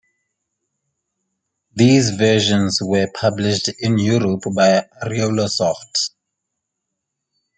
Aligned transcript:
These 1.75 2.09
versions 2.15 2.79
were 2.81 3.05
published 3.13 3.69
in 3.83 3.99
Europe 3.99 4.41
by 4.55 4.83
Ariolasoft. 5.03 6.09